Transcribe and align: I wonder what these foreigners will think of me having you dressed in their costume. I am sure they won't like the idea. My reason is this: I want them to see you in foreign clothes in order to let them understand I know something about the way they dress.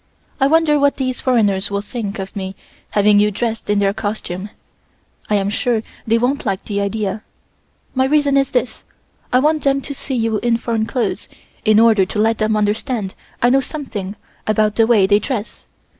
I 0.39 0.47
wonder 0.47 0.79
what 0.79 0.97
these 0.97 1.21
foreigners 1.21 1.69
will 1.69 1.83
think 1.83 2.17
of 2.17 2.35
me 2.35 2.55
having 2.89 3.19
you 3.19 3.29
dressed 3.29 3.69
in 3.69 3.77
their 3.77 3.93
costume. 3.93 4.49
I 5.29 5.35
am 5.35 5.51
sure 5.51 5.83
they 6.07 6.17
won't 6.17 6.43
like 6.43 6.65
the 6.65 6.81
idea. 6.81 7.21
My 7.93 8.05
reason 8.05 8.35
is 8.35 8.49
this: 8.49 8.83
I 9.31 9.37
want 9.37 9.61
them 9.61 9.79
to 9.81 9.93
see 9.93 10.15
you 10.15 10.39
in 10.39 10.57
foreign 10.57 10.87
clothes 10.87 11.29
in 11.65 11.79
order 11.79 12.03
to 12.03 12.17
let 12.17 12.39
them 12.39 12.57
understand 12.57 13.13
I 13.43 13.51
know 13.51 13.61
something 13.61 14.15
about 14.47 14.75
the 14.75 14.87
way 14.87 15.05
they 15.05 15.19
dress. 15.19 15.67